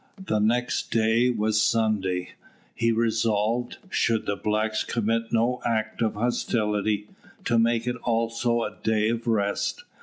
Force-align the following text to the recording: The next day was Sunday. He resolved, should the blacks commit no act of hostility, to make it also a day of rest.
The 0.17 0.39
next 0.39 0.89
day 0.89 1.29
was 1.29 1.61
Sunday. 1.61 2.31
He 2.73 2.91
resolved, 2.91 3.77
should 3.91 4.25
the 4.25 4.35
blacks 4.35 4.83
commit 4.83 5.31
no 5.31 5.61
act 5.63 6.01
of 6.01 6.15
hostility, 6.15 7.07
to 7.45 7.59
make 7.59 7.85
it 7.85 7.97
also 7.97 8.63
a 8.63 8.75
day 8.81 9.09
of 9.09 9.27
rest. 9.27 9.83